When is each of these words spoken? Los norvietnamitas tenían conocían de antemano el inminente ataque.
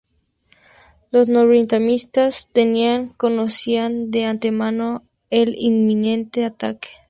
Los 1.11 1.29
norvietnamitas 1.29 2.49
tenían 2.51 3.09
conocían 3.09 4.09
de 4.09 4.25
antemano 4.25 5.03
el 5.29 5.53
inminente 5.55 6.43
ataque. 6.43 6.89